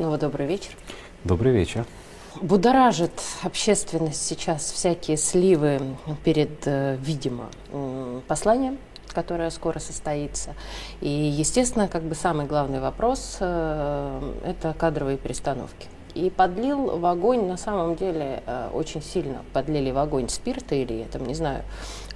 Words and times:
Снова 0.00 0.16
добрый 0.16 0.46
вечер. 0.46 0.70
Добрый 1.24 1.52
вечер. 1.52 1.84
Будоражит 2.40 3.12
общественность 3.42 4.26
сейчас 4.26 4.72
всякие 4.72 5.18
сливы 5.18 5.78
перед, 6.24 6.66
э, 6.66 6.96
видимо, 7.02 7.50
посланием, 8.26 8.78
которое 9.08 9.50
скоро 9.50 9.78
состоится. 9.78 10.54
И, 11.02 11.10
естественно, 11.10 11.86
как 11.86 12.04
бы 12.04 12.14
самый 12.14 12.46
главный 12.46 12.80
вопрос 12.80 13.36
э,– 13.40 14.32
это 14.46 14.72
кадровые 14.72 15.18
перестановки. 15.18 15.88
И 16.14 16.30
подлил 16.30 16.96
в 16.98 17.04
огонь, 17.04 17.44
на 17.44 17.58
самом 17.58 17.94
деле, 17.94 18.42
э, 18.46 18.70
очень 18.72 19.02
сильно 19.02 19.42
подлили 19.52 19.90
в 19.90 19.98
огонь 19.98 20.30
спирта 20.30 20.76
или, 20.76 21.06
там, 21.12 21.26
не 21.26 21.34
знаю, 21.34 21.62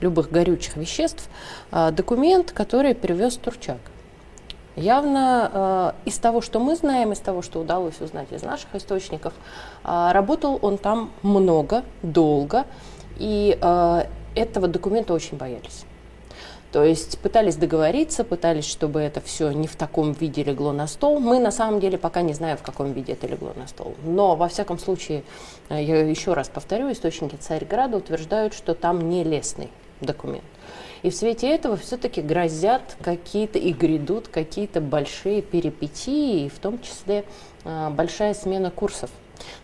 любых 0.00 0.30
горючих 0.30 0.78
веществ, 0.78 1.28
документ, 1.70 2.50
который 2.50 2.94
привез 2.94 3.36
Турчак. 3.36 3.76
Явно 4.76 5.94
э, 6.04 6.08
из 6.08 6.18
того, 6.18 6.40
что 6.40 6.58
мы 6.58 6.74
знаем, 6.74 7.12
из 7.12 7.20
того, 7.20 7.42
что 7.42 7.60
удалось 7.60 8.00
узнать 8.00 8.32
из 8.32 8.42
наших 8.42 8.74
источников, 8.74 9.32
э, 9.84 10.10
работал 10.12 10.58
он 10.62 10.78
там 10.78 11.10
много, 11.22 11.84
долго, 12.02 12.64
и 13.18 13.56
э, 13.60 14.04
этого 14.34 14.66
документа 14.66 15.14
очень 15.14 15.36
боялись. 15.36 15.84
То 16.72 16.82
есть 16.82 17.20
пытались 17.20 17.54
договориться, 17.54 18.24
пытались, 18.24 18.64
чтобы 18.64 18.98
это 18.98 19.20
все 19.20 19.52
не 19.52 19.68
в 19.68 19.76
таком 19.76 20.10
виде 20.10 20.42
легло 20.42 20.72
на 20.72 20.88
стол. 20.88 21.20
Мы 21.20 21.38
на 21.38 21.52
самом 21.52 21.78
деле 21.78 21.96
пока 21.96 22.22
не 22.22 22.32
знаем, 22.32 22.56
в 22.56 22.62
каком 22.62 22.92
виде 22.92 23.12
это 23.12 23.28
легло 23.28 23.52
на 23.54 23.68
стол. 23.68 23.94
Но, 24.02 24.34
во 24.34 24.48
всяком 24.48 24.80
случае, 24.80 25.22
э, 25.68 25.80
я 25.80 26.00
еще 26.00 26.32
раз 26.32 26.48
повторю, 26.48 26.90
источники 26.90 27.36
Царьграда 27.36 27.98
утверждают, 27.98 28.54
что 28.54 28.74
там 28.74 29.08
не 29.08 29.22
лесный 29.22 29.70
документ. 30.00 30.44
И 31.02 31.10
в 31.10 31.14
свете 31.14 31.48
этого 31.54 31.76
все-таки 31.76 32.22
грозят 32.22 32.96
какие-то 33.02 33.58
и 33.58 33.72
грядут 33.72 34.28
какие-то 34.28 34.80
большие 34.80 35.42
перипетии, 35.42 36.48
в 36.48 36.58
том 36.58 36.80
числе 36.80 37.24
э, 37.64 37.90
большая 37.90 38.32
смена 38.32 38.70
курсов. 38.70 39.10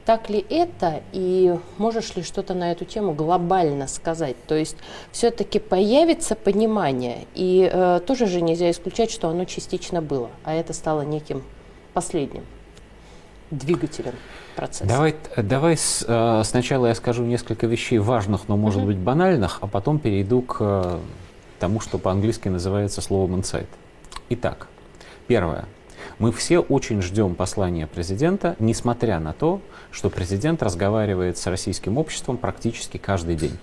Так 0.04 0.28
ли 0.28 0.44
это 0.50 1.02
и 1.12 1.56
можешь 1.78 2.14
ли 2.16 2.22
что-то 2.22 2.52
на 2.52 2.72
эту 2.72 2.84
тему 2.84 3.14
глобально 3.14 3.86
сказать? 3.86 4.36
То 4.46 4.54
есть 4.54 4.76
все-таки 5.12 5.58
появится 5.58 6.34
понимание, 6.34 7.26
и 7.34 7.70
э, 7.72 8.00
тоже 8.06 8.26
же 8.26 8.42
нельзя 8.42 8.70
исключать, 8.70 9.10
что 9.10 9.28
оно 9.28 9.44
частично 9.46 10.02
было, 10.02 10.30
а 10.44 10.54
это 10.54 10.72
стало 10.72 11.02
неким 11.02 11.42
последним 11.94 12.44
двигателем 13.50 14.14
процесса. 14.56 14.86
Давай, 14.86 15.16
давай 15.36 15.76
с, 15.76 16.04
э, 16.06 16.42
сначала 16.44 16.86
я 16.86 16.94
скажу 16.94 17.24
несколько 17.24 17.66
вещей 17.66 17.98
важных, 17.98 18.48
но 18.48 18.56
может 18.56 18.82
uh-huh. 18.82 18.86
быть 18.86 18.98
банальных, 18.98 19.58
а 19.60 19.66
потом 19.66 19.98
перейду 19.98 20.42
к 20.42 20.98
тому, 21.58 21.80
что 21.80 21.98
по-английски 21.98 22.48
называется 22.48 23.00
словом 23.00 23.40
insight. 23.40 23.66
Итак, 24.30 24.68
первое. 25.26 25.66
Мы 26.20 26.32
все 26.32 26.58
очень 26.58 27.00
ждем 27.00 27.34
послания 27.34 27.86
президента, 27.86 28.54
несмотря 28.58 29.18
на 29.20 29.32
то, 29.32 29.62
что 29.90 30.10
президент 30.10 30.62
разговаривает 30.62 31.38
с 31.38 31.46
российским 31.46 31.96
обществом 31.96 32.36
практически 32.36 32.98
каждый 32.98 33.36
день. 33.36 33.56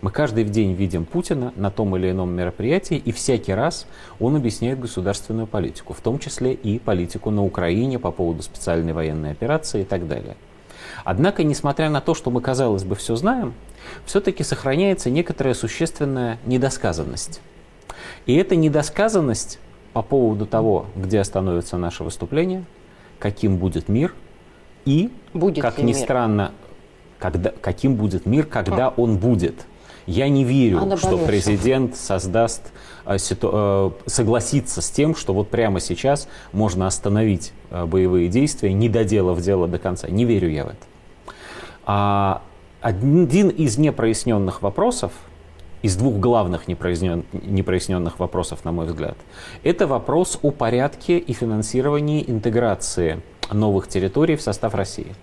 Мы 0.00 0.10
каждый 0.10 0.44
день 0.44 0.72
видим 0.72 1.04
Путина 1.04 1.52
на 1.54 1.70
том 1.70 1.94
или 1.98 2.10
ином 2.10 2.30
мероприятии, 2.30 2.96
и 2.96 3.12
всякий 3.12 3.52
раз 3.52 3.86
он 4.20 4.36
объясняет 4.36 4.80
государственную 4.80 5.46
политику, 5.46 5.92
в 5.92 6.00
том 6.00 6.18
числе 6.18 6.54
и 6.54 6.78
политику 6.78 7.30
на 7.30 7.44
Украине 7.44 7.98
по 7.98 8.10
поводу 8.10 8.42
специальной 8.42 8.94
военной 8.94 9.32
операции 9.32 9.82
и 9.82 9.84
так 9.84 10.08
далее. 10.08 10.38
Однако, 11.04 11.44
несмотря 11.44 11.90
на 11.90 12.00
то, 12.00 12.14
что 12.14 12.30
мы, 12.30 12.40
казалось 12.40 12.84
бы, 12.84 12.96
все 12.96 13.16
знаем, 13.16 13.52
все-таки 14.06 14.44
сохраняется 14.44 15.10
некоторая 15.10 15.52
существенная 15.52 16.38
недосказанность. 16.46 17.42
И 18.24 18.34
эта 18.34 18.56
недосказанность 18.56 19.58
по 19.92 20.02
поводу 20.02 20.46
того, 20.46 20.86
где 20.96 21.20
остановится 21.20 21.76
наше 21.76 22.04
выступление, 22.04 22.64
каким 23.18 23.56
будет 23.56 23.88
мир 23.88 24.14
и, 24.84 25.10
будет 25.34 25.62
как 25.62 25.78
ни 25.78 25.86
мир? 25.86 25.96
странно, 25.96 26.52
когда, 27.18 27.52
каким 27.60 27.96
будет 27.96 28.26
мир, 28.26 28.46
когда 28.46 28.88
а. 28.88 28.94
он 28.96 29.18
будет. 29.18 29.66
Я 30.06 30.30
не 30.30 30.42
верю, 30.42 30.80
Она 30.80 30.96
что 30.96 31.18
президент 31.18 31.94
создаст, 31.94 32.72
э, 33.04 33.18
э, 33.18 33.90
согласится 34.06 34.80
с 34.80 34.90
тем, 34.90 35.14
что 35.14 35.34
вот 35.34 35.50
прямо 35.50 35.80
сейчас 35.80 36.28
можно 36.52 36.86
остановить 36.86 37.52
э, 37.70 37.84
боевые 37.84 38.28
действия, 38.28 38.72
не 38.72 38.88
доделав 38.88 39.38
дело 39.42 39.68
до 39.68 39.78
конца. 39.78 40.08
Не 40.08 40.24
верю 40.24 40.48
я 40.48 40.64
в 40.64 40.68
это. 40.68 40.86
А 41.84 42.40
один 42.80 43.48
из 43.50 43.76
непроясненных 43.76 44.62
вопросов, 44.62 45.12
из 45.82 45.96
двух 45.96 46.16
главных 46.16 46.68
непрояснен, 46.68 47.24
непроясненных 47.32 48.18
вопросов, 48.18 48.64
на 48.64 48.72
мой 48.72 48.86
взгляд, 48.86 49.16
это 49.62 49.86
вопрос 49.86 50.38
о 50.42 50.50
порядке 50.50 51.18
и 51.18 51.32
финансировании 51.32 52.24
интеграции 52.28 53.20
новых 53.52 53.88
территорий 53.88 54.36
в 54.36 54.42
состав 54.42 54.74
России. 54.74 55.14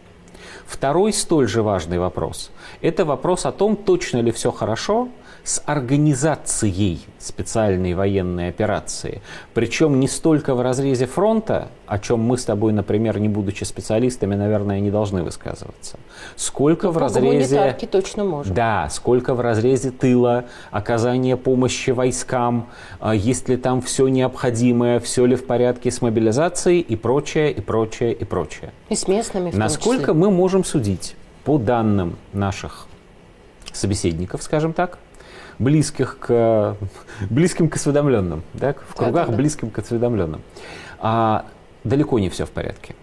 Второй 0.65 1.13
столь 1.13 1.47
же 1.47 1.61
важный 1.61 1.99
вопрос– 1.99 2.51
это 2.81 3.05
вопрос 3.05 3.45
о 3.45 3.51
том, 3.51 3.75
точно 3.75 4.19
ли 4.19 4.31
все 4.31 4.51
хорошо– 4.51 5.09
с 5.45 5.61
организацией 5.67 7.01
специальной 7.19 7.93
военной 7.93 8.49
операции. 8.49 9.21
Причем 9.53 9.99
не 9.99 10.07
столько 10.07 10.55
в 10.55 10.61
разрезе 10.61 11.05
фронта, 11.05 11.69
о 11.85 11.99
чем 11.99 12.19
мы 12.19 12.37
с 12.37 12.45
тобой, 12.45 12.73
например, 12.73 13.19
не 13.19 13.29
будучи 13.29 13.63
специалистами, 13.63 14.33
наверное, 14.33 14.79
не 14.79 14.89
должны 14.89 15.23
высказываться, 15.23 15.97
сколько 16.35 16.87
Но 16.87 16.93
в 16.93 16.97
разрезе... 16.97 17.77
точно 17.91 18.23
можем. 18.23 18.55
Да, 18.55 18.89
сколько 18.89 19.35
в 19.35 19.39
разрезе 19.39 19.91
тыла, 19.91 20.45
оказания 20.71 21.37
помощи 21.37 21.91
войскам, 21.91 22.67
а 22.99 23.13
есть 23.13 23.47
ли 23.47 23.57
там 23.57 23.81
все 23.81 24.07
необходимое, 24.07 24.99
все 24.99 25.25
ли 25.25 25.35
в 25.35 25.45
порядке 25.45 25.91
с 25.91 26.01
мобилизацией 26.01 26.79
и 26.79 26.95
прочее, 26.95 27.51
и 27.51 27.61
прочее, 27.61 28.13
и 28.13 28.23
прочее. 28.23 28.73
И 28.89 28.95
с 28.95 29.07
местными 29.07 29.51
в 29.51 29.57
Насколько 29.57 30.15
мы 30.15 30.31
можем 30.31 30.54
судить 30.63 31.15
по 31.43 31.57
данным 31.57 32.17
наших 32.33 32.87
собеседников, 33.73 34.43
скажем 34.43 34.73
так, 34.73 34.97
близких 35.59 36.17
к, 36.19 36.77
близким 37.29 37.69
к 37.69 37.75
осведомленным, 37.75 38.43
да, 38.53 38.73
в 38.73 38.95
кругах 38.95 39.13
да, 39.13 39.25
да, 39.25 39.31
да. 39.31 39.37
близким 39.37 39.69
к 39.69 39.79
осведомленным. 39.79 40.41
А, 40.99 41.45
далеко 41.83 42.19
не 42.19 42.29
все 42.29 42.45
в 42.45 42.51
порядке. 42.51 42.95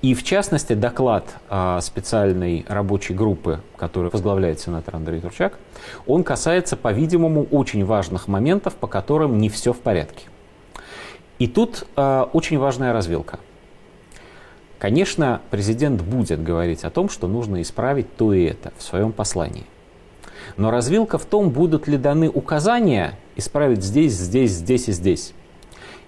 И 0.00 0.14
в 0.14 0.22
частности, 0.22 0.74
доклад 0.74 1.24
а, 1.48 1.80
специальной 1.80 2.64
рабочей 2.68 3.14
группы, 3.14 3.60
которую 3.76 4.12
возглавляет 4.12 4.60
сенатор 4.60 4.94
Андрей 4.94 5.20
Турчак, 5.20 5.58
он 6.06 6.22
касается, 6.22 6.76
по-видимому, 6.76 7.44
очень 7.50 7.84
важных 7.84 8.28
моментов, 8.28 8.74
по 8.74 8.86
которым 8.86 9.38
не 9.38 9.48
все 9.48 9.72
в 9.72 9.80
порядке. 9.80 10.26
И 11.40 11.48
тут 11.48 11.84
а, 11.96 12.30
очень 12.32 12.58
важная 12.58 12.92
развилка. 12.92 13.40
Конечно, 14.78 15.40
президент 15.50 16.02
будет 16.02 16.42
говорить 16.42 16.84
о 16.84 16.90
том, 16.90 17.08
что 17.08 17.26
нужно 17.26 17.60
исправить 17.62 18.16
то 18.16 18.32
и 18.32 18.44
это 18.44 18.72
в 18.78 18.82
своем 18.82 19.12
послании. 19.12 19.64
Но 20.56 20.70
развилка 20.70 21.18
в 21.18 21.24
том, 21.24 21.50
будут 21.50 21.88
ли 21.88 21.96
даны 21.96 22.28
указания 22.28 23.18
исправить 23.36 23.82
здесь, 23.82 24.12
здесь, 24.12 24.52
здесь 24.52 24.88
и 24.88 24.92
здесь. 24.92 25.32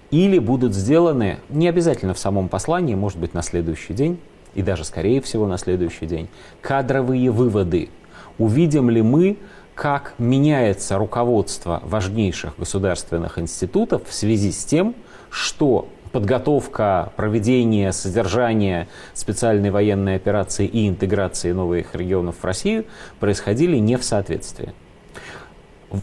Или 0.09 0.39
будут 0.39 0.73
сделаны, 0.73 1.37
не 1.49 1.67
обязательно 1.67 2.13
в 2.13 2.19
самом 2.19 2.49
послании, 2.49 2.95
может 2.95 3.19
быть, 3.19 3.33
на 3.33 3.41
следующий 3.41 3.93
день, 3.93 4.19
и 4.53 4.61
даже, 4.61 4.83
скорее 4.83 5.21
всего, 5.21 5.47
на 5.47 5.57
следующий 5.57 6.05
день, 6.05 6.27
кадровые 6.61 7.31
выводы. 7.31 7.89
Увидим 8.37 8.89
ли 8.89 9.01
мы, 9.01 9.37
как 9.75 10.13
меняется 10.17 10.97
руководство 10.97 11.81
важнейших 11.83 12.57
государственных 12.57 13.39
институтов 13.39 14.07
в 14.07 14.13
связи 14.13 14.51
с 14.51 14.65
тем, 14.65 14.95
что 15.29 15.87
подготовка, 16.11 17.11
проведение, 17.15 17.91
содержание 17.91 18.87
специальной 19.13 19.71
военной 19.71 20.15
операции 20.15 20.65
и 20.65 20.87
интеграции 20.87 21.51
новых 21.51 21.95
регионов 21.95 22.37
в 22.41 22.45
Россию 22.45 22.85
происходили 23.19 23.77
не 23.77 23.97
в 23.97 24.03
соответствии. 24.03 24.73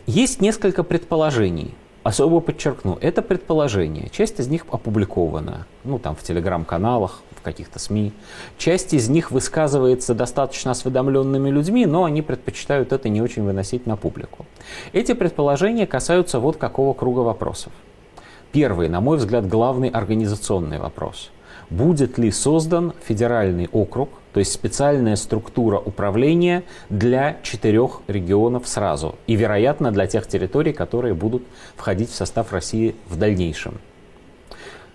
Есть 0.07 0.41
несколько 0.41 0.83
предположений. 0.83 1.75
Особо 2.05 2.41
подчеркну, 2.41 2.97
это 3.01 3.21
предположение. 3.21 4.09
Часть 4.09 4.41
из 4.41 4.49
них 4.49 4.65
опубликована, 4.71 5.67
ну 5.85 5.99
там 5.99 6.15
в 6.15 6.23
телеграм-каналах, 6.23 7.23
в 7.37 7.43
каких-то 7.43 7.79
СМИ. 7.79 8.13
Часть 8.57 8.95
из 8.95 9.09
них 9.09 9.31
высказывается 9.31 10.15
достаточно 10.15 10.71
осведомленными 10.71 11.51
людьми, 11.51 11.87
но 11.87 12.05
они 12.05 12.23
предпочитают 12.23 12.93
это 12.93 13.09
не 13.09 13.21
очень 13.21 13.43
выносить 13.43 13.85
на 13.87 13.97
публику. 13.97 14.47
Эти 14.93 15.13
предположения 15.13 15.87
касаются 15.87 16.41
вот 16.41 16.57
какого 16.57 16.95
круга 16.95 17.21
вопросов. 17.21 17.73
Первый, 18.53 18.89
на 18.89 19.01
мой 19.01 19.19
взгляд, 19.19 19.47
главный 19.47 19.89
организационный 19.89 20.79
вопрос. 20.79 21.31
Будет 21.71 22.17
ли 22.17 22.31
создан 22.31 22.95
федеральный 23.05 23.69
округ, 23.73 24.09
то 24.33 24.41
есть 24.41 24.53
специальная 24.53 25.17
структура 25.17 25.79
управления 25.79 26.63
для 26.89 27.37
четырех 27.43 28.01
регионов 28.09 28.67
сразу 28.67 29.17
и, 29.27 29.35
вероятно, 29.35 29.93
для 29.93 30.07
тех 30.07 30.27
территорий, 30.27 30.73
которые 30.73 31.13
будут 31.13 31.43
входить 31.77 32.11
в 32.11 32.15
состав 32.15 32.53
России 32.53 32.95
в 33.07 33.17
дальнейшем. 33.17 33.81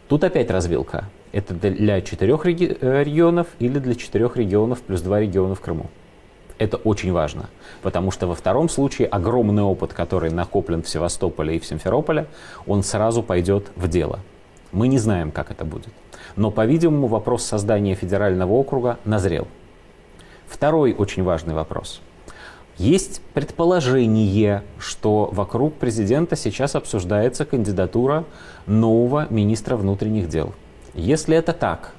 Тут 0.07 0.23
опять 0.23 0.49
развилка. 0.49 1.09
Это 1.31 1.53
для 1.53 2.01
четырех 2.01 2.45
э, 2.45 2.49
регионов 2.49 3.47
или 3.59 3.79
для 3.79 3.95
четырех 3.95 4.35
регионов 4.37 4.81
плюс 4.81 5.01
два 5.01 5.19
региона 5.19 5.55
в 5.55 5.61
Крыму. 5.61 5.89
Это 6.63 6.77
очень 6.77 7.11
важно, 7.11 7.49
потому 7.81 8.09
что 8.09 8.25
во 8.25 8.35
втором 8.35 8.69
случае 8.69 9.09
огромный 9.09 9.63
опыт, 9.63 9.91
который 9.91 10.31
накоплен 10.31 10.81
в 10.81 10.87
Севастополе 10.87 11.57
и 11.57 11.59
в 11.59 11.65
Симферополе, 11.65 12.27
он 12.65 12.83
сразу 12.83 13.21
пойдет 13.21 13.69
в 13.75 13.89
дело. 13.89 14.21
Мы 14.71 14.87
не 14.87 14.97
знаем, 14.97 15.33
как 15.33 15.51
это 15.51 15.65
будет. 15.65 15.91
Но, 16.37 16.51
по-видимому, 16.51 17.07
вопрос 17.07 17.43
создания 17.43 17.95
федерального 17.95 18.53
округа 18.53 18.97
назрел. 19.03 19.49
Второй 20.47 20.93
очень 20.93 21.23
важный 21.23 21.53
вопрос. 21.53 21.99
Есть 22.77 23.19
предположение, 23.33 24.63
что 24.79 25.29
вокруг 25.33 25.73
президента 25.73 26.37
сейчас 26.37 26.75
обсуждается 26.75 27.43
кандидатура 27.43 28.23
нового 28.67 29.27
министра 29.29 29.75
внутренних 29.75 30.29
дел. 30.29 30.53
Если 30.93 31.35
это 31.35 31.51
так, 31.51 31.93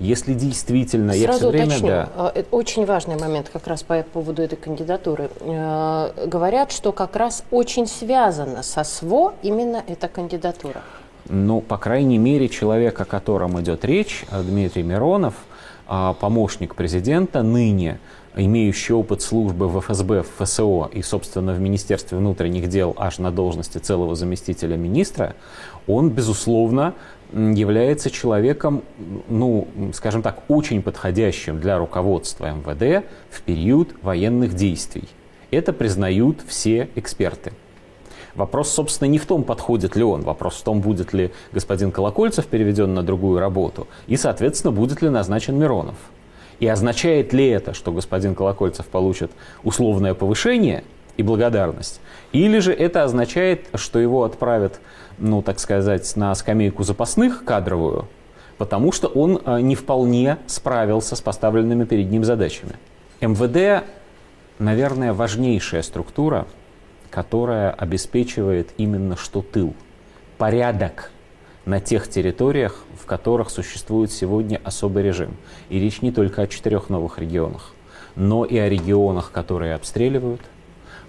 если 0.00 0.32
действительно... 0.34 1.12
Сразу 1.12 1.22
я 1.22 1.32
все 1.32 1.48
время, 1.48 1.66
уточню. 1.66 1.86
Да, 1.88 2.08
А, 2.16 2.44
Очень 2.50 2.86
важный 2.86 3.16
момент 3.16 3.50
как 3.52 3.66
раз 3.66 3.82
по 3.82 4.02
поводу 4.02 4.42
этой 4.42 4.56
кандидатуры. 4.56 5.30
Э, 5.40 6.10
Говорят, 6.26 6.72
что 6.72 6.90
как 6.92 7.14
раз 7.16 7.44
очень 7.50 7.86
связана 7.86 8.62
со 8.62 8.82
СВО 8.82 9.34
именно 9.42 9.84
эта 9.86 10.08
кандидатура. 10.08 10.82
Ну, 11.28 11.60
по 11.60 11.76
крайней 11.76 12.18
мере, 12.18 12.48
человек, 12.48 13.00
о 13.00 13.04
котором 13.04 13.60
идет 13.60 13.84
речь, 13.84 14.24
э, 14.30 14.42
Дмитрий 14.42 14.82
Миронов, 14.82 15.34
помощник 16.20 16.76
президента, 16.76 17.42
ныне 17.42 17.98
имеющий 18.36 18.92
опыт 18.92 19.22
службы 19.22 19.68
в 19.68 19.80
ФСБ, 19.80 20.22
в 20.22 20.44
ФСО 20.44 20.88
и, 20.92 21.02
собственно, 21.02 21.52
в 21.52 21.60
Министерстве 21.60 22.16
внутренних 22.16 22.68
дел 22.68 22.94
аж 22.96 23.18
на 23.18 23.32
должности 23.32 23.78
целого 23.78 24.14
заместителя 24.14 24.76
министра, 24.76 25.34
он, 25.88 26.10
безусловно, 26.10 26.94
является 27.32 28.10
человеком, 28.10 28.82
ну, 29.28 29.66
скажем 29.92 30.22
так, 30.22 30.44
очень 30.48 30.82
подходящим 30.82 31.60
для 31.60 31.78
руководства 31.78 32.52
МВД 32.52 33.04
в 33.30 33.42
период 33.42 33.88
военных 34.02 34.54
действий. 34.54 35.08
Это 35.50 35.72
признают 35.72 36.38
все 36.46 36.88
эксперты. 36.94 37.52
Вопрос, 38.34 38.70
собственно, 38.70 39.08
не 39.08 39.18
в 39.18 39.26
том, 39.26 39.42
подходит 39.42 39.96
ли 39.96 40.04
он. 40.04 40.22
Вопрос 40.22 40.56
в 40.56 40.62
том, 40.62 40.80
будет 40.80 41.12
ли 41.12 41.32
господин 41.52 41.90
Колокольцев 41.90 42.46
переведен 42.46 42.94
на 42.94 43.02
другую 43.02 43.40
работу. 43.40 43.88
И, 44.06 44.16
соответственно, 44.16 44.72
будет 44.72 45.02
ли 45.02 45.08
назначен 45.08 45.58
Миронов. 45.58 45.96
И 46.60 46.66
означает 46.66 47.32
ли 47.32 47.48
это, 47.48 47.72
что 47.72 47.90
господин 47.90 48.34
Колокольцев 48.34 48.86
получит 48.86 49.32
условное 49.64 50.14
повышение 50.14 50.84
и 51.16 51.22
благодарность? 51.22 52.00
Или 52.32 52.58
же 52.58 52.72
это 52.72 53.02
означает, 53.02 53.66
что 53.74 53.98
его 53.98 54.24
отправят, 54.24 54.80
ну, 55.18 55.42
так 55.42 55.58
сказать, 55.58 56.14
на 56.16 56.34
скамейку 56.34 56.84
запасных 56.84 57.44
кадровую, 57.44 58.06
потому 58.58 58.92
что 58.92 59.08
он 59.08 59.40
э, 59.44 59.60
не 59.62 59.74
вполне 59.74 60.36
справился 60.46 61.16
с 61.16 61.20
поставленными 61.22 61.84
перед 61.84 62.10
ним 62.10 62.24
задачами. 62.24 62.74
МВД, 63.22 63.84
наверное, 64.58 65.14
важнейшая 65.14 65.80
структура, 65.80 66.46
которая 67.10 67.70
обеспечивает 67.70 68.70
именно 68.76 69.16
что 69.16 69.42
тыл. 69.42 69.74
Порядок 70.38 71.10
на 71.64 71.80
тех 71.80 72.08
территориях, 72.08 72.84
в 73.00 73.04
которых 73.04 73.50
существует 73.50 74.10
сегодня 74.10 74.60
особый 74.64 75.02
режим. 75.02 75.36
И 75.68 75.78
речь 75.78 76.02
не 76.02 76.12
только 76.12 76.42
о 76.42 76.46
четырех 76.46 76.88
новых 76.88 77.18
регионах, 77.18 77.74
но 78.16 78.44
и 78.44 78.56
о 78.56 78.68
регионах, 78.68 79.30
которые 79.32 79.74
обстреливают, 79.74 80.40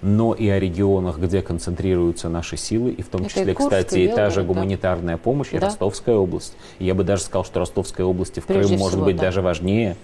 но 0.02 0.34
и 0.34 0.48
о 0.48 0.58
регионах, 0.58 1.18
где 1.18 1.42
концентрируются 1.42 2.28
наши 2.28 2.56
силы, 2.56 2.90
и 2.90 3.02
в 3.02 3.08
том 3.08 3.22
Это 3.22 3.30
числе, 3.30 3.52
и 3.52 3.54
Курск, 3.54 3.70
кстати, 3.70 3.98
и 4.00 4.04
и 4.04 4.08
та 4.08 4.30
же 4.30 4.40
Белгород, 4.40 4.46
да. 4.46 4.54
гуманитарная 4.54 5.16
помощь, 5.16 5.48
и 5.52 5.58
Да. 5.58 5.66
Ростовская 5.66 6.16
область. 6.16 6.54
Я 6.80 6.94
бы 6.94 7.04
даже 7.04 7.22
сказал, 7.22 7.44
что 7.44 7.60
Ростовская 7.60 8.04
область 8.04 8.36
и 8.36 8.40
в 8.40 8.46
Прежде 8.46 8.70
Крым 8.70 8.80
может 8.80 8.94
всего, 8.94 9.04
быть 9.04 9.16
да. 9.16 9.22
даже 9.22 9.42
важнее. 9.42 9.96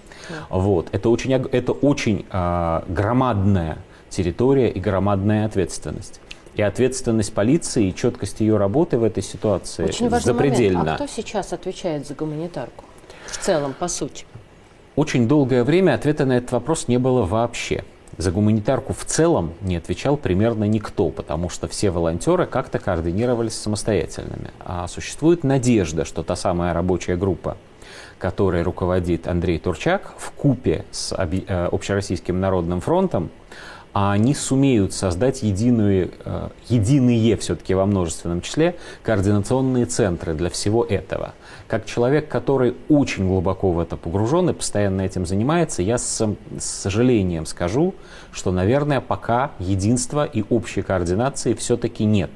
Вот. 0.49 0.87
Это 0.93 1.09
очень, 1.09 1.33
это 1.33 1.73
очень 1.73 2.25
а, 2.31 2.85
громадная 2.87 3.79
территория 4.09 4.69
и 4.69 4.79
громадная 4.79 5.45
ответственность. 5.45 6.19
И 6.55 6.61
ответственность 6.61 7.33
полиции 7.33 7.87
и 7.87 7.95
четкость 7.95 8.41
ее 8.41 8.57
работы 8.57 8.97
в 8.97 9.03
этой 9.03 9.23
ситуации 9.23 9.85
Очень 9.85 10.09
важный 10.09 10.33
запредельна. 10.33 10.79
момент. 10.79 11.01
А 11.01 11.05
кто 11.05 11.13
сейчас 11.13 11.53
отвечает 11.53 12.07
за 12.07 12.15
гуманитарку? 12.15 12.83
В 13.27 13.37
целом, 13.37 13.73
по 13.77 13.87
сути. 13.87 14.25
Очень 14.95 15.27
долгое 15.27 15.63
время 15.63 15.93
ответа 15.93 16.25
на 16.25 16.33
этот 16.37 16.51
вопрос 16.51 16.87
не 16.87 16.97
было 16.97 17.23
вообще. 17.25 17.85
За 18.17 18.31
гуманитарку 18.31 18.91
в 18.91 19.05
целом 19.05 19.53
не 19.61 19.77
отвечал 19.77 20.17
примерно 20.17 20.65
никто, 20.65 21.09
потому 21.09 21.47
что 21.47 21.69
все 21.69 21.89
волонтеры 21.89 22.45
как-то 22.47 22.77
координировались 22.77 23.53
самостоятельными. 23.53 24.51
А 24.59 24.89
существует 24.89 25.45
надежда, 25.45 26.03
что 26.03 26.23
та 26.23 26.35
самая 26.35 26.73
рабочая 26.73 27.15
группа, 27.15 27.55
которой 28.17 28.63
руководит 28.63 29.25
Андрей 29.27 29.57
Турчак, 29.59 30.13
в 30.17 30.31
купе 30.31 30.83
с 30.91 31.15
э, 31.17 31.69
Общероссийским 31.71 32.41
народным 32.41 32.81
фронтом, 32.81 33.29
а 33.93 34.11
они 34.11 34.35
сумеют 34.35 34.93
создать 34.93 35.43
э, 35.43 35.47
единые 35.47 37.37
все-таки 37.37 37.73
во 37.73 37.85
множественном 37.85 38.41
числе 38.41 38.75
координационные 39.03 39.85
центры 39.85 40.33
для 40.33 40.49
всего 40.49 40.85
этого. 40.85 41.33
Как 41.67 41.85
человек, 41.85 42.27
который 42.27 42.75
очень 42.87 43.27
глубоко 43.27 43.71
в 43.71 43.79
это 43.79 43.97
погружен 43.97 44.49
и 44.49 44.53
постоянно 44.53 45.01
этим 45.01 45.25
занимается, 45.25 45.81
я 45.81 45.97
с, 45.97 46.35
с 46.57 46.63
сожалением 46.63 47.45
скажу, 47.45 47.95
что, 48.31 48.51
наверное, 48.51 49.01
пока 49.01 49.51
единства 49.59 50.25
и 50.25 50.43
общей 50.49 50.81
координации 50.81 51.53
все-таки 51.53 52.05
нет. 52.05 52.31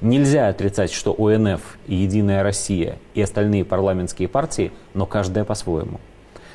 Нельзя 0.00 0.48
отрицать, 0.48 0.92
что 0.92 1.12
ОНФ 1.12 1.60
и 1.86 1.94
Единая 1.94 2.42
Россия 2.42 2.98
и 3.14 3.20
остальные 3.20 3.66
парламентские 3.66 4.28
партии, 4.28 4.72
но 4.94 5.04
каждая 5.04 5.44
по-своему. 5.44 6.00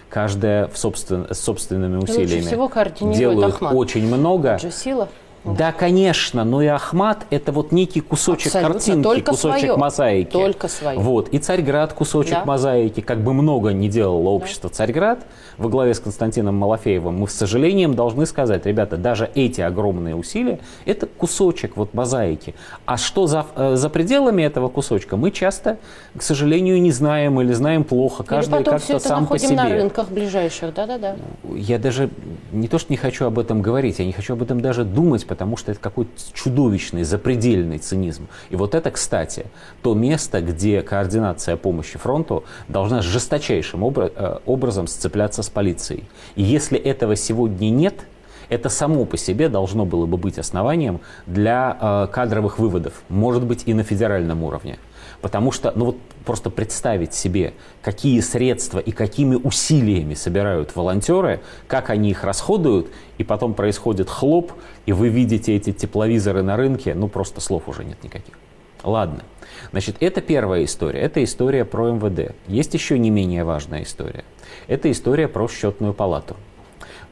Каждая 0.10 0.68
в 0.68 0.78
собствен- 0.78 1.28
с 1.34 1.40
собственными 1.40 1.98
Лучше 1.98 2.14
усилиями 2.14 2.42
всего 2.46 2.70
координирует 2.70 3.18
делают 3.18 3.56
Ахмат. 3.56 3.74
очень 3.74 4.08
много. 4.08 4.58
Сила. 4.72 5.10
Да, 5.46 5.72
конечно, 5.72 6.44
но 6.44 6.62
и 6.62 6.68
Ахмат 6.68 7.26
это 7.30 7.52
вот 7.52 7.72
некий 7.72 8.02
кусочек 8.02 8.48
Абсолютно, 8.48 8.74
картинки, 8.74 9.04
только 9.04 9.32
кусочек 9.32 9.60
своё. 9.60 9.78
мозаики. 9.78 10.32
Только 10.32 10.68
своё. 10.68 11.00
Вот. 11.00 11.30
И 11.30 11.38
Царьград 11.40 11.94
кусочек 11.94 12.34
Да. 12.40 12.46
мозаики. 12.46 13.02
Как 13.02 13.20
бы 13.20 13.34
много 13.34 13.70
не 13.70 13.88
делало 13.90 14.30
общество 14.30 14.70
Царьград, 14.70 15.20
во 15.58 15.70
главе 15.70 15.94
с 15.94 16.00
Константином 16.00 16.56
Малафеевым, 16.56 17.18
мы 17.20 17.28
с 17.28 17.34
сожалением 17.34 17.94
должны 17.94 18.26
сказать, 18.26 18.66
ребята, 18.66 18.98
даже 18.98 19.30
эти 19.36 19.62
огромные 19.62 20.16
усилия, 20.16 20.60
это 20.86 21.06
кусочек 21.06 21.78
вот 21.78 21.94
мозаики. 21.94 22.56
А 22.86 22.98
что 22.98 23.28
за, 23.28 23.46
э, 23.56 23.76
за 23.76 23.90
пределами 23.90 24.44
этого 24.44 24.68
кусочка, 24.68 25.16
мы 25.16 25.32
часто, 25.32 25.78
к 26.18 26.22
сожалению, 26.22 26.82
не 26.82 26.92
знаем 26.92 27.40
или 27.40 27.54
знаем 27.54 27.84
плохо. 27.84 28.24
Каждый 28.24 28.64
как-то 28.64 29.00
сам 29.00 29.28
по 29.28 29.38
себе. 29.38 29.56
на 29.56 29.70
рынках 29.70 30.10
ближайших. 30.10 30.74
Да-да-да. 30.74 31.16
Я 31.54 31.80
даже 31.80 32.10
не 32.52 32.68
то, 32.68 32.78
что 32.80 32.92
не 32.92 32.98
хочу 32.98 33.26
об 33.26 33.40
этом 33.40 33.62
говорить, 33.62 34.00
я 34.00 34.06
не 34.06 34.12
хочу 34.12 34.34
об 34.34 34.42
этом 34.42 34.60
даже 34.60 34.84
думать, 34.84 35.26
потому 35.36 35.58
что 35.58 35.74
это 35.74 35.82
какой-то 35.82 36.12
чудовищный, 36.32 37.04
запредельный 37.04 37.78
цинизм. 37.78 38.30
И 38.50 38.56
вот 38.56 38.74
это, 38.74 38.90
кстати, 38.90 39.48
то 39.82 39.94
место, 39.94 40.40
где 40.40 40.82
координация 40.82 41.58
помощи 41.58 42.00
фронту 42.00 42.46
должна 42.70 43.02
жесточайшим 43.02 43.84
э, 43.84 44.40
образом 44.46 44.88
сцепляться 44.88 45.44
с 45.44 45.50
полицией. 45.50 46.06
И 46.38 46.42
если 46.42 46.80
этого 46.80 47.18
сегодня 47.18 47.70
нет, 47.70 48.06
это 48.50 48.70
само 48.70 49.06
по 49.06 49.18
себе 49.18 49.50
должно 49.50 49.86
было 49.86 50.06
бы 50.06 50.18
быть 50.18 50.38
основанием 50.38 51.02
для 51.26 51.78
э, 51.80 52.08
кадровых 52.12 52.60
выводов, 52.60 52.94
может 53.10 53.44
быть 53.44 53.64
и 53.66 53.74
на 53.74 53.84
федеральном 53.84 54.44
уровне. 54.44 54.78
Потому 55.22 55.52
что, 55.52 55.72
ну 55.76 55.86
вот 55.86 55.98
просто 56.26 56.50
представить 56.50 57.14
себе, 57.14 57.54
какие 57.82 58.20
средства 58.20 58.80
и 58.80 58.92
какими 58.92 59.36
усилиями 59.36 60.14
собирают 60.14 60.76
волонтеры, 60.76 61.42
как 61.68 61.90
они 61.90 62.12
их 62.12 62.24
расходуют, 62.24 62.90
и 63.18 63.24
потом 63.24 63.54
происходит 63.54 64.10
хлоп, 64.10 64.52
и 64.86 64.94
вы 64.94 65.10
видите 65.10 65.56
эти 65.56 65.72
тепловизоры 65.72 66.44
на 66.44 66.58
рынке, 66.58 66.94
ну 66.94 67.08
просто 67.08 67.42
слов 67.42 67.68
уже 67.68 67.84
нет 67.84 68.04
никаких. 68.04 68.36
Ладно. 68.84 69.24
Значит, 69.72 69.98
это 70.00 70.22
первая 70.22 70.64
история. 70.64 71.00
Это 71.00 71.24
история 71.24 71.66
про 71.66 71.92
МВД. 71.92 72.36
Есть 72.48 72.74
еще 72.76 73.00
не 73.00 73.10
менее 73.10 73.44
важная 73.44 73.82
история. 73.82 74.24
Это 74.68 74.92
история 74.92 75.28
про 75.28 75.48
счетную 75.48 75.94
палату. 75.94 76.36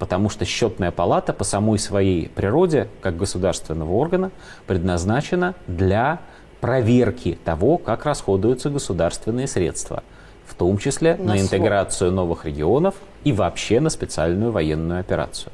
Потому 0.04 0.30
что 0.30 0.44
счетная 0.44 0.92
палата 0.92 1.32
по 1.32 1.46
самой 1.46 1.80
своей 1.80 2.28
природе, 2.28 2.90
как 3.00 3.16
государственного 3.16 3.94
органа, 3.94 4.32
предназначена 4.68 5.56
для 5.66 6.20
проверки 6.60 7.40
того, 7.46 7.78
как 7.78 8.04
расходуются 8.04 8.70
государственные 8.70 9.48
средства, 9.48 10.04
в 10.46 10.56
том 10.56 10.78
числе 10.78 11.16
На 11.16 11.36
на, 11.36 11.40
интеграцию 11.40 12.12
новых 12.12 12.44
регионов 12.44 12.96
и 13.24 13.32
вообще 13.32 13.80
на 13.80 13.90
специальную 13.90 14.52
военную 14.52 15.00
операцию. 15.00 15.54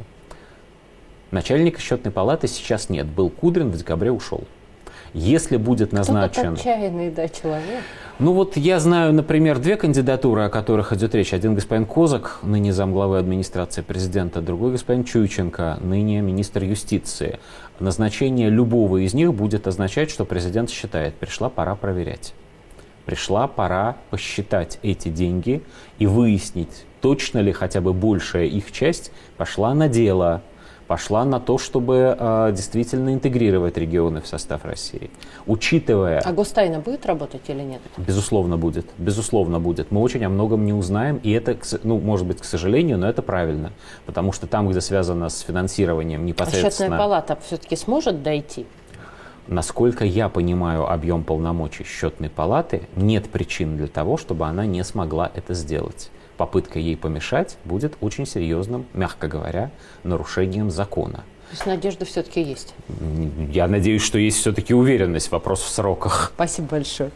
Начальника 1.29 1.79
счетной 1.79 2.11
палаты 2.11 2.47
сейчас 2.47 2.89
нет. 2.89 3.05
Был 3.05 3.29
Кудрин, 3.29 3.69
в 3.69 3.77
декабре 3.77 4.11
ушел. 4.11 4.45
Если 5.13 5.57
будет 5.57 5.91
назначен... 5.91 6.55
Кто-то 6.55 6.61
отчаянный, 6.61 7.09
да, 7.11 7.27
человек. 7.27 7.83
Ну 8.19 8.33
вот 8.33 8.57
я 8.57 8.79
знаю, 8.79 9.13
например, 9.13 9.59
две 9.59 9.77
кандидатуры, 9.77 10.43
о 10.43 10.49
которых 10.49 10.91
идет 10.91 11.15
речь. 11.15 11.33
Один 11.33 11.55
господин 11.55 11.85
Козак, 11.85 12.39
ныне 12.43 12.73
замглавы 12.73 13.17
администрации 13.17 13.81
президента, 13.81 14.41
другой 14.41 14.73
господин 14.73 15.05
Чуйченко, 15.05 15.77
ныне 15.81 16.19
министр 16.21 16.65
юстиции. 16.65 17.39
Назначение 17.79 18.49
любого 18.49 18.97
из 18.97 19.13
них 19.13 19.33
будет 19.33 19.67
означать, 19.67 20.09
что 20.11 20.25
президент 20.25 20.69
считает, 20.69 21.15
пришла 21.15 21.49
пора 21.49 21.75
проверять. 21.75 22.33
Пришла 23.05 23.47
пора 23.47 23.95
посчитать 24.09 24.79
эти 24.83 25.07
деньги 25.07 25.63
и 25.97 26.05
выяснить, 26.05 26.85
точно 26.99 27.39
ли 27.39 27.53
хотя 27.53 27.79
бы 27.79 27.93
большая 27.93 28.45
их 28.45 28.71
часть 28.71 29.11
пошла 29.37 29.73
на 29.73 29.87
дело, 29.87 30.41
пошла 30.89 31.23
на 31.23 31.39
то, 31.39 31.59
чтобы 31.59 32.17
э, 32.19 32.51
действительно 32.51 33.13
интегрировать 33.13 33.77
регионы 33.77 34.21
в 34.21 34.27
состав 34.27 34.65
России. 34.65 35.11
Учитывая... 35.45 36.19
А 36.19 36.33
Гостайна 36.33 36.79
будет 36.79 37.05
работать 37.05 37.43
или 37.47 37.61
нет? 37.61 37.79
Безусловно 37.97 38.57
будет. 38.57 38.87
Безусловно 38.97 39.59
будет. 39.59 39.91
Мы 39.91 40.01
очень 40.01 40.25
о 40.25 40.29
многом 40.29 40.65
не 40.65 40.73
узнаем, 40.73 41.17
и 41.21 41.29
это, 41.31 41.55
ну, 41.83 41.99
может 41.99 42.25
быть, 42.25 42.41
к 42.41 42.43
сожалению, 42.43 42.97
но 42.97 43.07
это 43.07 43.21
правильно. 43.21 43.71
Потому 44.07 44.31
что 44.31 44.47
там, 44.47 44.67
где 44.67 44.81
связано 44.81 45.29
с 45.29 45.41
финансированием 45.41 46.25
непосредственно... 46.25 46.67
А 46.67 46.71
счетная 46.71 46.97
палата 46.97 47.37
все-таки 47.45 47.75
сможет 47.75 48.23
дойти? 48.23 48.65
Насколько 49.45 50.05
я 50.05 50.27
понимаю 50.27 50.91
объем 50.91 51.23
полномочий 51.23 51.83
счетной 51.83 52.31
палаты, 52.31 52.87
нет 52.95 53.29
причин 53.29 53.77
для 53.77 53.87
того, 53.87 54.17
чтобы 54.17 54.47
она 54.47 54.65
не 54.65 54.83
смогла 54.83 55.29
это 55.35 55.53
сделать. 55.53 56.09
Попытка 56.39 56.79
ей 56.79 56.95
помешать 56.95 57.57
будет 57.65 57.97
очень 57.99 58.25
серьезным, 58.25 58.85
мягко 58.93 59.27
говоря, 59.27 59.71
нарушением 60.03 60.71
закона. 60.71 61.17
То 61.17 61.51
есть 61.51 61.65
надежда 61.65 62.05
все-таки 62.05 62.41
есть? 62.41 62.73
Я 63.51 63.67
надеюсь, 63.67 64.01
что 64.01 64.17
есть 64.17 64.37
все-таки 64.37 64.73
уверенность. 64.73 65.31
Вопрос 65.31 65.61
в 65.61 65.67
сроках. 65.67 66.31
Спасибо 66.33 66.69
большое. 66.69 67.11